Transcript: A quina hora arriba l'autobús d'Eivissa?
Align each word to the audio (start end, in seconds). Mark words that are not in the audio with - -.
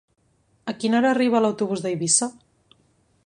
A 0.71 0.73
quina 0.83 0.97
hora 0.99 1.11
arriba 1.17 1.43
l'autobús 1.45 1.83
d'Eivissa? 1.85 2.31